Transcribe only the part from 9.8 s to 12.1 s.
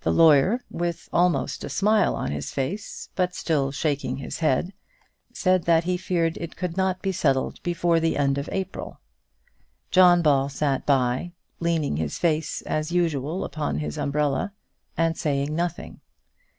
John Ball sat by, leaning